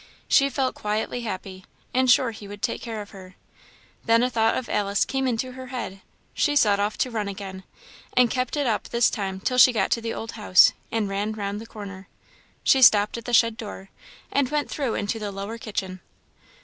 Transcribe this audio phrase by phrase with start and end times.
[0.27, 1.63] She felt quietly happy,
[1.93, 3.35] and sure He would take care of her.
[4.03, 6.01] Then a thought of Alice came into her head;
[6.33, 7.63] she set off to run again,
[8.17, 11.33] and kept it up this time till she got to the old house and ran
[11.33, 12.07] round the corner.
[12.63, 13.89] She stopped at the shed door,
[14.31, 15.99] and went through into the lower kitchen.